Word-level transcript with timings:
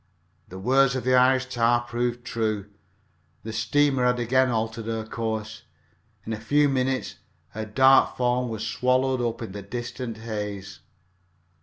The 0.47 0.57
words 0.57 0.95
of 0.95 1.03
the 1.03 1.13
Irish 1.13 1.45
tar 1.45 1.81
proved 1.81 2.25
true 2.25 2.65
the 3.43 3.53
steamer 3.53 4.03
had 4.03 4.19
again 4.19 4.49
altered 4.49 4.87
her 4.87 5.05
course. 5.05 5.61
In 6.25 6.33
a 6.33 6.39
few 6.39 6.67
minutes 6.67 7.17
her 7.49 7.65
dark 7.65 8.17
form 8.17 8.49
was 8.49 8.65
swallowed 8.65 9.21
up 9.21 9.43
in 9.43 9.51
the 9.51 9.61
distant 9.61 10.17
haze. 10.17 10.79